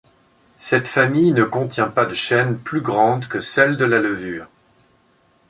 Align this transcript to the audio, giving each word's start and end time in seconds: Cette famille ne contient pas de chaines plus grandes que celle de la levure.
Cette 0.57 0.87
famille 0.87 1.31
ne 1.31 1.43
contient 1.43 1.87
pas 1.87 2.07
de 2.07 2.15
chaines 2.15 2.57
plus 2.57 2.81
grandes 2.81 3.27
que 3.27 3.39
celle 3.39 3.77
de 3.77 3.85
la 3.85 3.99
levure. 3.99 4.47